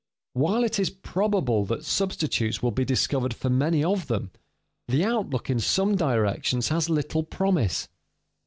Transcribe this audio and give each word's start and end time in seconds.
While 0.33 0.63
it 0.63 0.79
is 0.79 0.89
probable 0.89 1.63
that 1.65 1.85
substitutes 1.85 2.63
will 2.63 2.71
be 2.71 2.83
discovered 2.85 3.35
for 3.35 3.51
many 3.51 3.83
of 3.83 4.07
them, 4.07 4.31
the 4.87 5.03
outlook 5.05 5.47
in 5.47 5.59
some 5.59 5.95
directions 5.95 6.69
has 6.69 6.89
little 6.89 7.21
promise. 7.21 7.87